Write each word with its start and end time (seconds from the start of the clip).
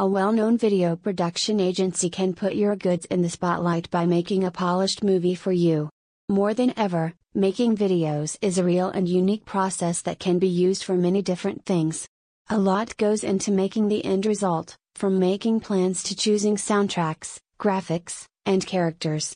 A 0.00 0.06
well 0.06 0.30
known 0.30 0.56
video 0.56 0.94
production 0.94 1.58
agency 1.58 2.08
can 2.08 2.32
put 2.32 2.54
your 2.54 2.76
goods 2.76 3.04
in 3.06 3.22
the 3.22 3.28
spotlight 3.28 3.90
by 3.90 4.06
making 4.06 4.44
a 4.44 4.52
polished 4.52 5.02
movie 5.02 5.34
for 5.34 5.50
you. 5.50 5.90
More 6.28 6.54
than 6.54 6.72
ever, 6.76 7.14
making 7.34 7.76
videos 7.76 8.38
is 8.40 8.58
a 8.58 8.62
real 8.62 8.90
and 8.90 9.08
unique 9.08 9.44
process 9.44 10.00
that 10.02 10.20
can 10.20 10.38
be 10.38 10.46
used 10.46 10.84
for 10.84 10.94
many 10.94 11.20
different 11.20 11.64
things. 11.66 12.06
A 12.48 12.56
lot 12.56 12.96
goes 12.96 13.24
into 13.24 13.50
making 13.50 13.88
the 13.88 14.04
end 14.04 14.24
result, 14.24 14.76
from 14.94 15.18
making 15.18 15.58
plans 15.66 16.04
to 16.04 16.14
choosing 16.14 16.54
soundtracks, 16.54 17.40
graphics, 17.60 18.24
and 18.46 18.64
characters. 18.64 19.26